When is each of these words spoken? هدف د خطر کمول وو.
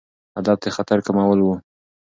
هدف 0.37 0.57
د 0.63 0.65
خطر 0.75 0.97
کمول 1.05 1.39
وو. 1.41 1.55